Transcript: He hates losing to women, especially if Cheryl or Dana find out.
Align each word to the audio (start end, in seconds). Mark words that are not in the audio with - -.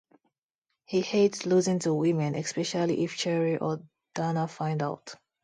He 0.85 1.01
hates 1.01 1.45
losing 1.45 1.77
to 1.81 1.93
women, 1.93 2.33
especially 2.33 3.03
if 3.03 3.15
Cheryl 3.15 3.61
or 3.61 3.83
Dana 4.15 4.47
find 4.47 4.81
out. 4.81 5.13